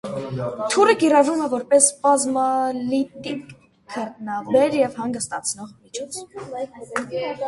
Թուրը 0.75 0.93
կիրառվում 1.01 1.41
է 1.47 1.49
որպես 1.49 1.89
սպազմալիտիկ, 1.89 3.51
քրտնաբեր 3.93 4.79
և 4.79 4.97
հանգստացնող 5.03 5.77
միջոց։ 5.83 6.19